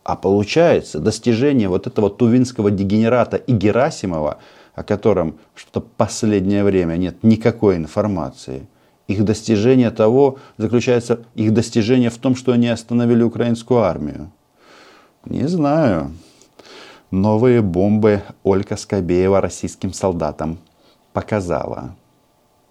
А 0.03 0.15
получается, 0.15 0.99
достижение 0.99 1.69
вот 1.69 1.87
этого 1.87 2.09
тувинского 2.09 2.71
дегенерата 2.71 3.37
и 3.37 3.53
Герасимова, 3.53 4.39
о 4.73 4.83
котором 4.83 5.35
что-то 5.55 5.81
последнее 5.81 6.63
время 6.63 6.97
нет 6.97 7.23
никакой 7.23 7.77
информации, 7.77 8.67
их 9.07 9.23
достижение 9.23 9.91
того, 9.91 10.37
заключается, 10.57 11.19
их 11.35 11.53
достижение 11.53 12.09
в 12.09 12.17
том, 12.17 12.35
что 12.35 12.51
они 12.51 12.67
остановили 12.67 13.23
украинскую 13.23 13.81
армию. 13.81 14.31
Не 15.25 15.47
знаю. 15.47 16.11
Новые 17.11 17.61
бомбы 17.61 18.23
Ольга 18.41 18.77
Скобеева 18.77 19.41
российским 19.41 19.91
солдатам 19.91 20.59
показала. 21.11 21.93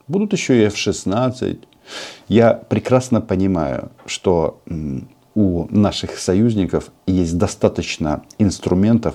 Будут 0.09 0.33
еще 0.33 0.59
и 0.59 0.65
F-16. 0.65 1.59
Я 2.29 2.55
прекрасно 2.55 3.21
понимаю, 3.21 3.91
что 4.07 4.63
у 5.35 5.67
наших 5.69 6.19
союзников 6.19 6.91
есть 7.07 7.37
достаточно 7.37 8.23
инструментов 8.39 9.15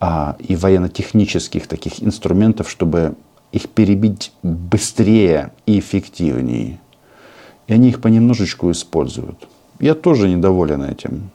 а, 0.00 0.36
и 0.40 0.56
военно-технических 0.56 1.68
таких 1.68 2.02
инструментов, 2.02 2.68
чтобы 2.68 3.14
их 3.52 3.68
перебить 3.68 4.32
быстрее 4.42 5.52
и 5.66 5.78
эффективнее. 5.78 6.80
И 7.68 7.72
они 7.72 7.90
их 7.90 8.00
понемножечку 8.00 8.68
используют. 8.72 9.46
Я 9.78 9.94
тоже 9.94 10.28
недоволен 10.28 10.82
этим. 10.82 11.30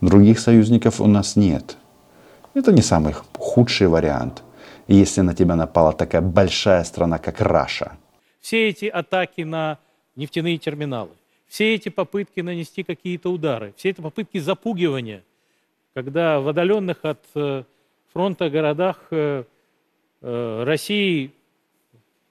Других 0.00 0.40
союзников 0.40 1.02
у 1.02 1.06
нас 1.06 1.36
нет. 1.36 1.76
Это 2.56 2.72
не 2.72 2.82
самый 2.82 3.14
худший 3.38 3.86
вариант 3.86 4.42
если 4.88 5.20
на 5.20 5.34
тебя 5.34 5.56
напала 5.56 5.92
такая 5.92 6.22
большая 6.22 6.84
страна, 6.84 7.18
как 7.18 7.40
Раша. 7.40 7.96
Все 8.40 8.68
эти 8.68 8.86
атаки 8.86 9.42
на 9.42 9.78
нефтяные 10.14 10.58
терминалы, 10.58 11.10
все 11.48 11.74
эти 11.74 11.88
попытки 11.88 12.40
нанести 12.40 12.82
какие-то 12.82 13.32
удары, 13.32 13.74
все 13.76 13.90
эти 13.90 14.00
попытки 14.00 14.38
запугивания, 14.38 15.24
когда 15.94 16.40
в 16.40 16.48
отдаленных 16.48 16.98
от 17.04 17.24
э, 17.34 17.64
фронта 18.12 18.48
городах 18.48 19.00
э, 19.10 19.44
э, 20.22 20.62
России 20.64 21.32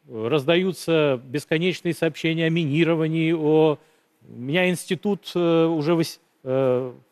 раздаются 0.10 1.20
бесконечные 1.25 1.94
сообщения 1.94 2.46
о 2.46 2.50
минировании, 2.50 3.32
о... 3.34 3.77
У 4.27 4.39
меня 4.39 4.70
институт 4.70 5.36
уже 5.36 6.03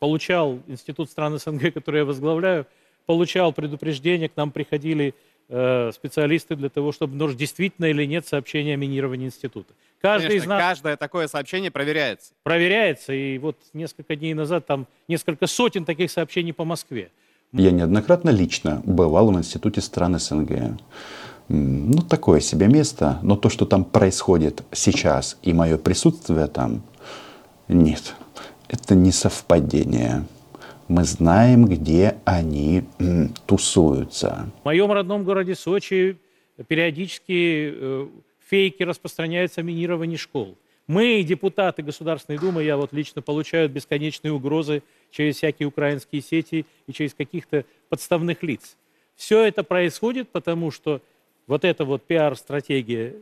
получал, 0.00 0.58
институт 0.66 1.10
стран 1.10 1.38
СНГ, 1.38 1.72
который 1.72 1.98
я 1.98 2.04
возглавляю, 2.04 2.66
получал 3.06 3.52
предупреждения, 3.52 4.28
к 4.28 4.36
нам 4.36 4.50
приходили 4.50 5.14
Э, 5.50 5.90
специалисты 5.94 6.56
для 6.56 6.70
того, 6.70 6.90
чтобы 6.90 7.16
нужно 7.16 7.36
действительно 7.36 7.84
или 7.84 8.06
нет 8.06 8.26
сообщения 8.26 8.74
о 8.74 8.76
минировании 8.78 9.26
института. 9.26 9.74
Каждый 10.00 10.28
Конечно, 10.28 10.44
из 10.44 10.48
нас... 10.48 10.60
каждое 10.62 10.96
такое 10.96 11.28
сообщение 11.28 11.70
проверяется. 11.70 12.32
Проверяется, 12.42 13.12
и 13.12 13.36
вот 13.36 13.58
несколько 13.74 14.16
дней 14.16 14.32
назад 14.32 14.64
там 14.64 14.86
несколько 15.06 15.46
сотен 15.46 15.84
таких 15.84 16.10
сообщений 16.10 16.54
по 16.54 16.64
Москве. 16.64 17.10
Я 17.52 17.72
неоднократно 17.72 18.30
лично 18.30 18.80
бывал 18.86 19.30
в 19.30 19.38
Институте 19.38 19.82
стран 19.82 20.18
СНГ. 20.18 20.78
Ну, 21.48 22.00
такое 22.00 22.40
себе 22.40 22.66
место, 22.66 23.18
но 23.22 23.36
то, 23.36 23.50
что 23.50 23.66
там 23.66 23.84
происходит 23.84 24.62
сейчас, 24.72 25.36
и 25.42 25.52
мое 25.52 25.76
присутствие 25.76 26.46
там, 26.46 26.82
нет, 27.68 28.14
это 28.68 28.94
не 28.94 29.12
совпадение 29.12 30.24
мы 30.88 31.04
знаем, 31.04 31.66
где 31.66 32.16
они 32.24 32.84
тусуются. 33.46 34.50
В 34.62 34.64
моем 34.64 34.92
родном 34.92 35.24
городе 35.24 35.54
Сочи 35.54 36.18
периодически 36.68 37.72
э, 37.74 38.08
фейки 38.46 38.82
распространяются 38.82 39.60
о 39.60 39.64
минировании 39.64 40.16
школ. 40.16 40.56
Мы, 40.86 41.22
депутаты 41.22 41.82
Государственной 41.82 42.38
Думы, 42.38 42.62
я 42.62 42.76
вот 42.76 42.92
лично 42.92 43.22
получаю 43.22 43.68
бесконечные 43.70 44.32
угрозы 44.32 44.82
через 45.10 45.36
всякие 45.36 45.66
украинские 45.66 46.20
сети 46.20 46.66
и 46.86 46.92
через 46.92 47.14
каких-то 47.14 47.64
подставных 47.88 48.42
лиц. 48.42 48.76
Все 49.16 49.42
это 49.42 49.62
происходит, 49.62 50.28
потому 50.28 50.70
что 50.70 51.00
вот 51.46 51.64
эта 51.64 51.84
вот 51.84 52.02
пиар-стратегия 52.04 53.14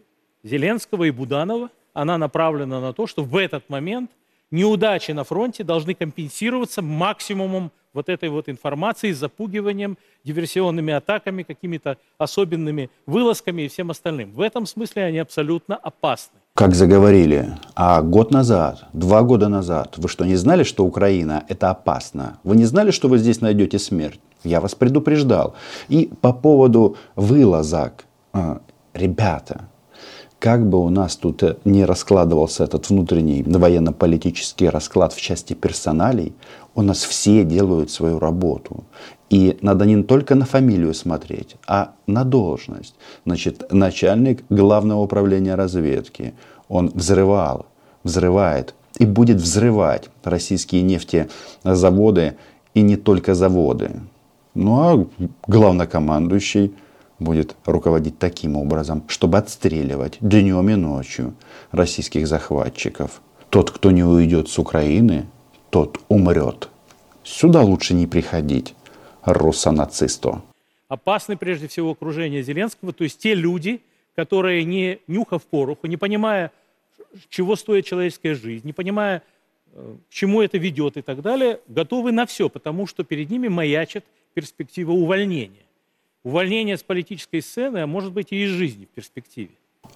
Зеленского 0.43 1.05
и 1.05 1.11
Буданова, 1.11 1.71
она 1.93 2.19
направлена 2.19 2.81
на 2.81 2.93
то, 2.93 3.07
что 3.07 3.23
в 3.23 3.37
этот 3.37 3.69
момент– 3.69 4.11
неудачи 4.53 5.11
на 5.11 5.25
фронте 5.25 5.65
должны 5.65 5.95
компенсироваться 5.95 6.83
максимумом 6.83 7.73
вот 7.93 8.09
этой 8.09 8.29
вот 8.29 8.49
информации, 8.49 9.13
запугиванием, 9.13 9.99
диверсионными 10.25 10.93
атаками, 10.93 11.43
какими-то 11.43 11.99
особенными 12.19 12.91
вылазками 13.07 13.63
и 13.63 13.69
всем 13.69 13.91
остальным. 13.91 14.33
В 14.33 14.41
этом 14.41 14.67
смысле 14.67 15.05
они 15.05 15.19
абсолютно 15.19 15.77
опасны. 15.77 16.39
Как 16.55 16.75
заговорили, 16.75 17.49
а 17.75 18.03
год 18.03 18.31
назад, 18.31 18.85
два 18.93 19.23
года 19.23 19.49
назад, 19.49 19.95
вы 19.97 20.09
что, 20.09 20.25
не 20.25 20.37
знали, 20.37 20.65
что 20.65 20.85
Украина– 20.85 21.45
это 21.49 21.71
опасно? 21.71 22.39
Вы 22.45 22.57
не 22.57 22.67
знали, 22.67 22.91
что 22.91 23.09
вы 23.09 23.19
здесь 23.19 23.41
найдете 23.41 23.79
смерть? 23.79 24.21
Я 24.45 24.61
вас 24.61 24.75
предупреждал. 24.75 25.55
И 25.89 26.11
по 26.21 26.33
поводу 26.33 26.97
вылазок, 27.17 28.05
а, 28.33 28.61
ребята, 28.93 29.69
как 30.43 30.69
бы 30.69 30.79
у 30.79 30.89
нас 30.91 31.15
тут 31.17 31.45
э, 31.45 31.57
не 31.65 31.85
раскладывался 31.85 32.65
этот 32.65 32.91
внутренний 32.91 33.45
военно-политический 33.45 34.69
расклад 34.69 35.13
в 35.13 35.21
части 35.21 35.55
персоналей, 35.55 36.33
у 36.75 36.83
нас 36.83 37.05
все 37.05 37.45
делают 37.45 37.93
свою 37.93 38.19
работу. 38.19 38.83
И 39.31 39.57
надо 39.63 39.85
не 39.85 40.03
только 40.03 40.35
на 40.35 40.45
фамилию 40.45 40.95
смотреть, 40.95 41.55
а 41.69 41.93
на 42.09 42.25
должность. 42.25 42.97
Значит, 43.25 43.73
начальник 43.73 44.43
главного 44.51 45.03
управления 45.03 45.55
разведки, 45.55 46.35
он 46.69 46.91
взрывал, 46.93 47.67
взрывает 48.03 48.75
и 48.99 49.07
будет 49.07 49.37
взрывать 49.37 50.11
российские 50.25 50.83
нефтезаводы 50.83 52.35
и 52.75 52.83
не 52.83 52.97
только 52.97 53.35
заводы. 53.35 53.91
Ну 54.55 54.81
а 54.81 55.07
главнокомандующий 55.47 56.73
будет 57.23 57.57
руководить 57.65 58.19
таким 58.19 58.57
образом, 58.57 59.05
чтобы 59.09 59.39
отстреливать 59.39 60.19
днем 60.21 60.69
и 60.69 60.75
ночью 60.75 61.35
российских 61.71 62.27
захватчиков. 62.27 63.23
Тот, 63.51 63.71
кто 63.71 63.91
не 63.91 64.05
уйдет 64.05 64.49
с 64.49 64.59
Украины, 64.59 65.27
тот 65.71 66.01
умрет. 66.09 66.69
Сюда 67.25 67.63
лучше 67.63 67.95
не 67.95 68.07
приходить, 68.07 68.75
руссонацисто. 69.25 70.43
Опасны 70.89 71.37
прежде 71.37 71.69
всего 71.69 71.93
окружение 71.93 72.43
Зеленского, 72.43 72.93
то 72.93 73.05
есть 73.05 73.19
те 73.19 73.35
люди, 73.35 73.81
которые 74.15 74.65
не 74.65 74.99
нюхав 75.07 75.43
пороху, 75.45 75.87
не 75.87 75.97
понимая, 75.97 76.53
чего 77.29 77.57
стоит 77.57 77.87
человеческая 77.87 78.35
жизнь, 78.35 78.67
не 78.67 78.73
понимая, 78.73 79.23
э, 79.73 79.97
к 80.09 80.13
чему 80.13 80.43
это 80.43 80.59
ведет 80.59 80.97
и 80.97 81.03
так 81.03 81.23
далее, 81.23 81.61
готовы 81.69 82.13
на 82.13 82.27
все, 82.27 82.49
потому 82.49 82.87
что 82.87 83.05
перед 83.05 83.31
ними 83.31 83.49
маячит 83.49 84.05
перспектива 84.35 84.93
увольнения 84.93 85.65
увольнение 86.25 86.77
с 86.77 86.83
политической 86.83 87.43
сцены, 87.43 87.79
а 87.79 87.87
может 87.87 88.13
быть 88.13 88.29
и 88.31 88.45
из 88.45 88.51
жизни 88.51 88.85
в 88.85 88.95
перспективе. 88.95 89.51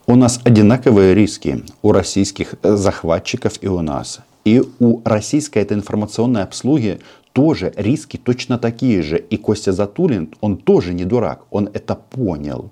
У 0.07 0.17
нас 0.17 0.41
одинаковые 0.45 1.15
риски 1.15 1.65
у 1.83 1.93
российских 1.93 2.55
э, 2.62 2.77
захватчиков 2.77 3.55
и 3.61 3.69
у 3.69 3.81
нас. 3.83 4.21
И 4.45 4.62
у 4.79 5.01
российской 5.05 5.59
этой 5.59 5.77
информационной 5.77 6.43
обслуги 6.43 7.01
тоже 7.33 7.73
риски 7.77 8.17
точно 8.17 8.59
такие 8.59 9.03
же. 9.03 9.19
И 9.19 9.37
Костя 9.37 9.73
Затулин, 9.73 10.33
он 10.41 10.57
тоже 10.57 10.95
не 10.95 11.05
дурак, 11.05 11.45
он 11.51 11.69
это 11.73 11.95
понял. 11.97 12.71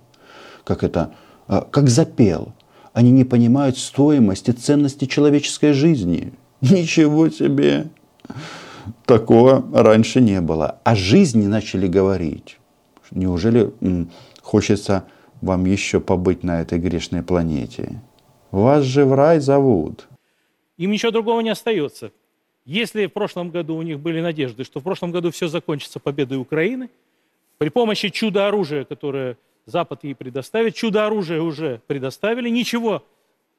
Как 0.65 0.85
это, 0.85 1.13
э, 1.49 1.63
как 1.71 1.89
запел. 1.89 2.53
Они 2.93 3.11
не 3.11 3.25
понимают 3.25 3.79
стоимости, 3.79 4.53
ценности 4.53 5.07
человеческой 5.07 5.73
жизни. 5.73 6.33
Ничего 6.61 7.29
себе! 7.29 7.89
Такого 9.07 9.65
раньше 9.73 10.21
не 10.21 10.41
было. 10.41 10.79
О 10.85 10.95
жизни 10.95 11.47
начали 11.47 11.87
говорить. 11.89 12.59
Неужели 13.11 13.73
хочется 14.41 15.07
вам 15.41 15.65
еще 15.67 16.01
побыть 16.01 16.43
на 16.43 16.61
этой 16.61 16.79
грешной 16.79 17.23
планете? 17.23 18.03
Вас 18.51 18.85
же 18.85 19.05
в 19.05 19.15
рай 19.15 19.41
зовут. 19.41 20.09
Им 20.77 20.91
ничего 20.91 21.13
другого 21.13 21.41
не 21.41 21.51
остается. 21.51 22.13
Если 22.65 23.07
в 23.07 23.13
прошлом 23.13 23.51
году 23.51 23.77
у 23.77 23.83
них 23.83 24.01
были 24.01 24.21
надежды, 24.21 24.65
что 24.65 24.81
в 24.81 24.83
прошлом 24.83 25.13
году 25.13 25.31
все 25.31 25.49
закончится 25.49 26.01
победой 26.01 26.39
Украины, 26.39 26.89
при 27.59 27.69
помощи 27.69 28.09
чудо-оружия, 28.09 28.85
которое 28.85 29.37
Запад 29.67 30.05
ей 30.05 30.15
предоставит, 30.15 30.75
чудо-оружие 30.75 31.43
уже 31.43 31.81
предоставили, 31.87 32.49
ничего 32.49 33.05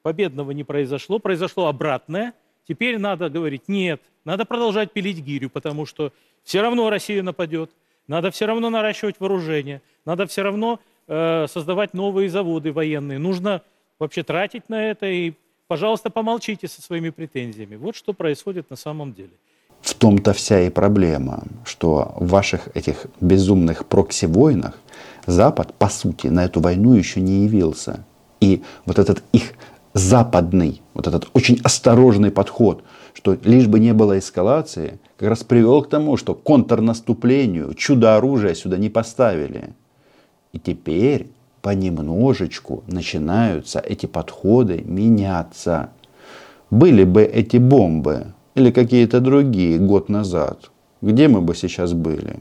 победного 0.02 0.50
не 0.50 0.64
произошло, 0.64 1.18
произошло 1.18 1.66
обратное. 1.66 2.34
Теперь 2.68 2.98
надо 2.98 3.28
говорить, 3.28 3.68
нет, 3.68 4.02
надо 4.24 4.44
продолжать 4.44 4.92
пилить 4.92 5.18
гирю, 5.18 5.50
потому 5.50 5.86
что 5.86 6.12
все 6.42 6.60
равно 6.60 6.90
Россия 6.90 7.22
нападет– 7.22 7.70
надо 8.08 8.30
все 8.30 8.46
равно 8.46 8.70
наращивать 8.70 9.16
вооружение, 9.18 9.82
надо 10.04 10.26
все 10.26 10.42
равно 10.42 10.80
э, 11.08 11.46
создавать 11.48 11.94
новые 11.94 12.28
заводы 12.28 12.72
военные. 12.72 13.18
Нужно 13.18 13.62
вообще 13.98 14.22
тратить 14.22 14.68
на 14.68 14.90
это 14.90 15.06
и, 15.06 15.32
пожалуйста, 15.68 16.10
помолчите 16.10 16.68
со 16.68 16.82
своими 16.82 17.10
претензиями. 17.10 17.76
Вот 17.76 17.96
что 17.96 18.12
происходит 18.12 18.70
на 18.70 18.76
самом 18.76 19.12
деле. 19.12 19.32
В 19.80 19.94
том-то 19.94 20.32
вся 20.32 20.62
и 20.62 20.70
проблема, 20.70 21.44
что 21.64 22.12
в 22.16 22.28
ваших 22.28 22.68
этих 22.74 23.06
безумных 23.20 23.86
прокси-войнах 23.86 24.78
Запад, 25.26 25.74
по 25.74 25.88
сути, 25.88 26.28
на 26.28 26.44
эту 26.44 26.60
войну 26.60 26.94
еще 26.94 27.20
не 27.20 27.44
явился. 27.44 28.04
И 28.40 28.62
вот 28.84 28.98
этот 28.98 29.22
их 29.32 29.54
западный, 29.92 30.82
вот 30.94 31.06
этот 31.06 31.28
очень 31.32 31.60
осторожный 31.64 32.30
подход, 32.30 32.84
что 33.16 33.38
лишь 33.44 33.66
бы 33.66 33.80
не 33.80 33.94
было 33.94 34.18
эскалации, 34.18 34.98
как 35.16 35.30
раз 35.30 35.42
привел 35.42 35.80
к 35.82 35.88
тому, 35.88 36.18
что 36.18 36.34
контрнаступлению 36.34 37.72
чудо-оружия 37.72 38.54
сюда 38.54 38.76
не 38.76 38.90
поставили. 38.90 39.70
И 40.52 40.58
теперь 40.58 41.28
понемножечку 41.62 42.84
начинаются 42.86 43.78
эти 43.80 44.04
подходы 44.04 44.82
меняться. 44.84 45.88
Были 46.70 47.04
бы 47.04 47.22
эти 47.22 47.56
бомбы 47.56 48.34
или 48.54 48.70
какие-то 48.70 49.20
другие 49.20 49.78
год 49.78 50.10
назад, 50.10 50.70
где 51.00 51.26
мы 51.28 51.40
бы 51.40 51.54
сейчас 51.54 51.94
были? 51.94 52.36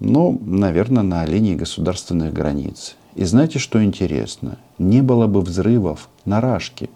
Ну, 0.00 0.36
наверное, 0.44 1.04
на 1.04 1.24
линии 1.24 1.54
государственных 1.54 2.32
границ. 2.32 2.96
И 3.14 3.22
знаете, 3.22 3.60
что 3.60 3.84
интересно? 3.84 4.58
Не 4.78 5.00
было 5.00 5.28
бы 5.28 5.40
взрывов 5.42 6.08
на 6.24 6.40
Рашке, 6.40 6.90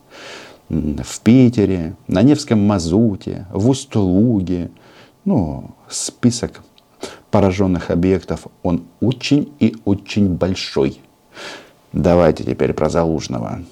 в 0.68 1.20
Питере, 1.20 1.96
на 2.06 2.22
Невском 2.22 2.60
Мазуте, 2.60 3.46
в 3.50 3.68
Устулуге. 3.68 4.70
Ну, 5.24 5.74
список 5.88 6.62
пораженных 7.30 7.90
объектов, 7.90 8.46
он 8.62 8.86
очень 9.00 9.54
и 9.60 9.76
очень 9.84 10.34
большой. 10.34 11.00
Давайте 11.92 12.44
теперь 12.44 12.72
про 12.72 12.88
Залужного. 12.88 13.62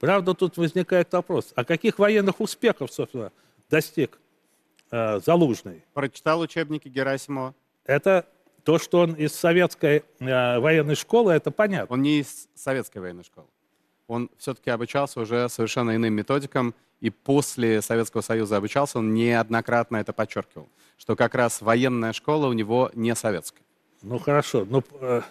Правда, 0.00 0.34
тут 0.34 0.56
возникает 0.56 1.12
вопрос, 1.12 1.52
а 1.54 1.64
каких 1.64 1.98
военных 1.98 2.40
успехов, 2.40 2.92
собственно, 2.92 3.30
достиг 3.70 4.18
э, 4.90 5.20
Залужный? 5.24 5.84
Прочитал 5.94 6.40
учебники 6.40 6.88
Герасимова. 6.88 7.54
Это 7.84 8.26
то, 8.64 8.78
что 8.78 9.00
он 9.00 9.14
из 9.14 9.32
советской 9.32 10.04
э, 10.18 10.58
военной 10.58 10.96
школы, 10.96 11.32
это 11.32 11.50
понятно. 11.50 11.94
Он 11.94 12.02
не 12.02 12.20
из 12.20 12.48
советской 12.54 12.98
военной 12.98 13.24
школы. 13.24 13.46
Он 14.12 14.30
все-таки 14.38 14.70
обучался 14.70 15.20
уже 15.20 15.48
совершенно 15.48 15.96
иным 15.96 16.12
методикам, 16.12 16.74
и 17.00 17.10
после 17.10 17.82
Советского 17.82 18.20
Союза 18.20 18.58
обучался, 18.58 18.98
он 18.98 19.12
неоднократно 19.14 19.96
это 19.96 20.12
подчеркивал, 20.12 20.68
что 20.96 21.16
как 21.16 21.34
раз 21.34 21.60
военная 21.62 22.12
школа 22.12 22.46
у 22.46 22.52
него 22.52 22.90
не 22.94 23.14
советская. 23.14 23.64
Ну 24.02 24.18
хорошо, 24.18 24.66
ну, 24.68 24.84
э, 25.00 25.22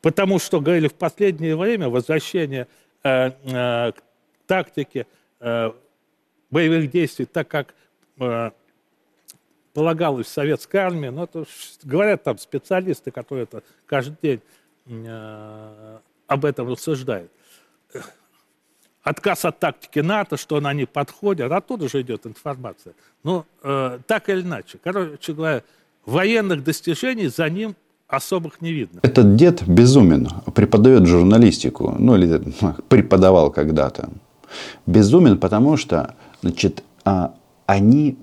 потому 0.00 0.38
что 0.38 0.60
говорили 0.60 0.88
в 0.88 0.94
последнее 0.94 1.56
время 1.56 1.88
возвращение 1.88 2.66
э, 3.02 3.30
э, 3.30 3.92
к 3.92 4.02
тактике 4.46 5.06
э, 5.40 5.72
боевых 6.50 6.90
действий, 6.90 7.26
так 7.26 7.48
как 7.48 7.74
э, 8.18 8.50
полагалось 9.74 10.26
в 10.26 10.30
советской 10.30 10.78
армии, 10.78 11.08
но 11.08 11.24
это 11.24 11.44
говорят 11.82 12.24
там 12.24 12.38
специалисты, 12.38 13.10
которые 13.10 13.44
это 13.44 13.62
каждый 13.84 14.16
день 14.22 14.40
э, 14.86 15.98
об 16.26 16.44
этом 16.44 16.68
рассуждают. 16.68 17.30
Отказ 19.02 19.44
от 19.44 19.60
тактики 19.60 20.00
НАТО, 20.00 20.36
что 20.36 20.56
она 20.56 20.72
не 20.72 20.84
подходит, 20.84 21.52
оттуда 21.52 21.88
же 21.88 22.00
идет 22.00 22.26
информация. 22.26 22.94
Но 23.22 23.46
э, 23.62 24.00
так 24.06 24.28
или 24.28 24.40
иначе, 24.40 24.78
короче 24.82 25.32
говоря, 25.32 25.62
военных 26.04 26.64
достижений 26.64 27.28
за 27.28 27.48
ним 27.48 27.76
особых 28.08 28.60
не 28.60 28.72
видно. 28.72 29.00
Этот 29.02 29.36
дед 29.36 29.62
безумен, 29.66 30.28
преподает 30.54 31.06
журналистику, 31.06 31.94
ну 31.98 32.16
или 32.16 32.42
преподавал 32.88 33.52
когда-то. 33.52 34.10
Безумен, 34.86 35.38
потому 35.38 35.76
что 35.76 36.16
значит, 36.42 36.82
а, 37.04 37.34
они 37.66 38.18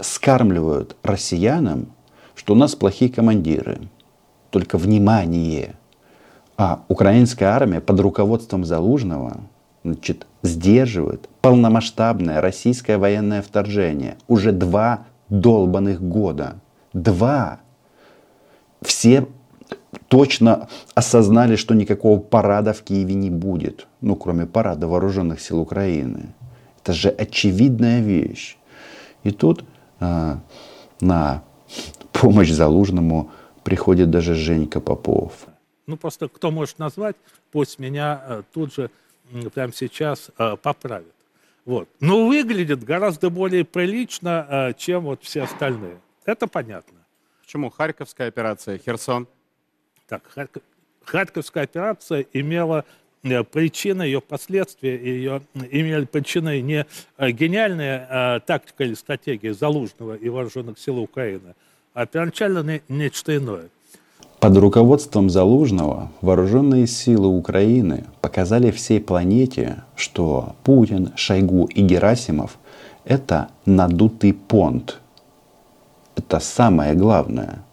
скармливают 0.00 0.96
россиянам, 1.02 1.92
что 2.34 2.54
у 2.54 2.56
нас 2.56 2.74
плохие 2.74 3.10
командиры. 3.10 3.78
Только 4.50 4.78
внимание. 4.78 5.76
А 6.62 6.84
украинская 6.88 7.48
армия 7.48 7.80
под 7.80 8.00
руководством 8.00 8.66
Залужного 8.66 9.38
значит, 9.82 10.26
сдерживает 10.42 11.26
полномасштабное 11.40 12.42
российское 12.42 12.98
военное 12.98 13.40
вторжение. 13.40 14.18
Уже 14.28 14.52
два 14.52 15.04
долбанных 15.30 16.02
года. 16.02 16.56
Два. 16.92 17.60
Все 18.82 19.26
точно 20.08 20.68
осознали, 20.94 21.56
что 21.56 21.74
никакого 21.74 22.20
парада 22.20 22.74
в 22.74 22.82
Киеве 22.82 23.14
не 23.14 23.30
будет. 23.30 23.86
Ну, 24.02 24.14
кроме 24.14 24.44
парада 24.44 24.86
вооруженных 24.86 25.40
сил 25.40 25.60
Украины. 25.60 26.34
Это 26.82 26.92
же 26.92 27.08
очевидная 27.08 28.02
вещь. 28.02 28.58
И 29.24 29.30
тут 29.30 29.64
а, 29.98 30.40
на 31.00 31.42
помощь 32.12 32.50
Залужному 32.50 33.30
приходит 33.64 34.10
даже 34.10 34.34
Женька 34.34 34.80
Попов. 34.80 35.46
Ну, 35.86 35.96
просто 35.96 36.28
кто 36.28 36.50
может 36.50 36.78
назвать, 36.78 37.16
пусть 37.50 37.78
меня 37.78 38.22
а, 38.22 38.42
тут 38.52 38.74
же 38.74 38.90
прямо 39.54 39.72
сейчас 39.72 40.30
а, 40.36 40.56
поправит. 40.56 41.14
Вот. 41.64 41.88
Но 42.00 42.26
выглядит 42.26 42.84
гораздо 42.84 43.30
более 43.30 43.64
прилично, 43.64 44.46
а, 44.48 44.72
чем 44.72 45.04
вот 45.04 45.22
все 45.22 45.42
остальные. 45.42 46.00
Это 46.24 46.46
понятно. 46.46 46.98
Почему? 47.42 47.70
Харьковская 47.70 48.28
операция, 48.28 48.78
Херсон. 48.78 49.26
Так, 50.06 50.22
Харьков, 50.28 50.62
Харьковская 51.04 51.64
операция 51.64 52.26
имела 52.32 52.84
Э, 53.22 53.44
причины, 53.44 54.02
ее 54.02 54.20
последствия, 54.20 54.96
ее 54.96 55.42
имели 55.54 56.06
причиной 56.06 56.62
не 56.62 56.86
э, 57.18 57.30
гениальная 57.30 58.06
а, 58.08 58.40
тактика 58.40 58.84
или 58.84 58.94
стратегия 58.94 59.52
Залужного 59.52 60.14
и 60.14 60.28
вооруженных 60.30 60.78
сил 60.78 60.98
Украины, 60.98 61.54
а 61.92 62.06
первоначально 62.06 62.80
нечто 62.88 63.36
иное. 63.36 63.68
Под 64.40 64.56
руководством 64.56 65.28
Залужного 65.28 66.10
вооруженные 66.22 66.86
силы 66.86 67.28
Украины 67.28 68.04
показали 68.20 68.70
всей 68.70 69.00
планете, 69.00 69.84
что 69.94 70.54
Путин, 70.64 71.12
Шойгу 71.14 71.66
и 71.66 71.82
Герасимов– 71.82 72.58
это 73.04 73.48
надутый 73.66 74.32
понт. 74.32 74.98
Это 76.16 76.40
самое 76.40 76.94
главное– 76.94 77.64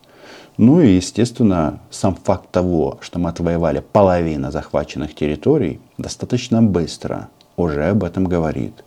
ну 0.58 0.82
и, 0.82 0.96
естественно, 0.96 1.80
сам 1.92 2.16
факт 2.16 2.50
того, 2.50 2.98
что 3.02 3.20
мы 3.20 3.30
отвоевали 3.30 3.80
половину 3.80 4.52
захваченных 4.52 5.14
территорий 5.14 5.80
достаточно 6.00 6.64
быстро, 6.64 7.30
уже 7.58 7.86
об 7.86 8.04
этом 8.04 8.26
говорит. 8.26 8.84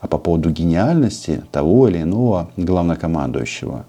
А 0.00 0.06
по 0.06 0.16
поводу 0.16 0.48
гениальности 0.48 1.42
того 1.52 1.88
или 1.88 2.00
иного 2.00 2.48
главнокомандующего, 2.56 3.84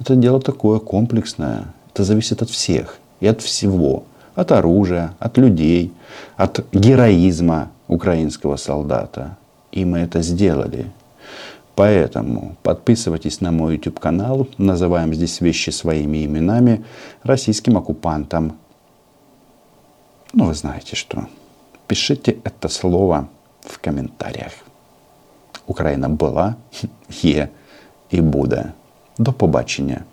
это 0.00 0.16
дело 0.16 0.40
такое 0.40 0.80
комплексное. 0.80 1.72
Это 1.92 2.04
зависит 2.04 2.42
от 2.42 2.50
всех 2.50 2.98
и 3.20 3.26
от 3.26 3.42
всего. 3.42 4.04
От 4.34 4.50
оружия, 4.50 5.14
от 5.18 5.36
людей, 5.36 5.92
от 6.36 6.64
героизма 6.72 7.70
украинского 7.86 8.56
солдата. 8.56 9.36
И 9.72 9.84
мы 9.84 9.98
это 9.98 10.22
сделали. 10.22 10.90
Поэтому 11.74 12.56
подписывайтесь 12.62 13.40
на 13.40 13.50
мой 13.50 13.74
YouTube 13.74 13.98
канал, 13.98 14.46
называем 14.58 15.12
здесь 15.14 15.40
вещи 15.40 15.70
своими 15.70 16.24
именами, 16.24 16.84
российским 17.22 17.76
оккупантам. 17.76 18.58
Ну, 20.32 20.46
вы 20.46 20.54
знаете 20.54 20.96
что. 20.96 21.28
Пишите 21.86 22.38
это 22.44 22.68
слово 22.68 23.28
в 23.60 23.78
комментариях. 23.78 24.52
Украина 25.66 26.08
была, 26.08 26.54
є 27.22 27.48
і 28.10 28.20
буде. 28.20 28.72
До 29.18 29.32
побачення. 29.32 30.04